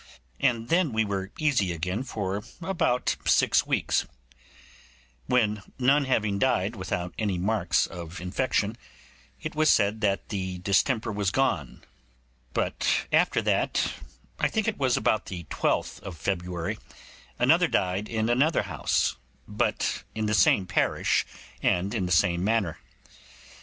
And 0.39 0.69
then 0.69 0.93
we 0.93 1.05
were 1.05 1.29
easy 1.37 1.71
again 1.71 2.01
for 2.01 2.41
about 2.59 3.15
six 3.25 3.67
weeks, 3.67 4.07
when 5.27 5.61
none 5.77 6.05
having 6.05 6.39
died 6.39 6.75
with 6.75 6.91
any 7.19 7.37
marks 7.37 7.85
of 7.85 8.19
infection, 8.19 8.77
it 9.39 9.53
was 9.53 9.69
said 9.69 10.01
the 10.01 10.57
distemper 10.57 11.11
was 11.11 11.29
gone; 11.29 11.83
but 12.55 13.05
after 13.13 13.43
that, 13.43 13.93
I 14.39 14.47
think 14.47 14.67
it 14.67 14.79
was 14.79 14.97
about 14.97 15.27
the 15.27 15.43
12th 15.51 15.99
of 16.01 16.17
February, 16.17 16.79
another 17.37 17.67
died 17.67 18.09
in 18.09 18.27
another 18.27 18.63
house, 18.63 19.17
but 19.47 20.03
in 20.15 20.25
the 20.25 20.33
same 20.33 20.65
parish 20.65 21.27
and 21.61 21.93
in 21.93 22.07
the 22.07 22.11
same 22.11 22.43
manner. 22.43 22.79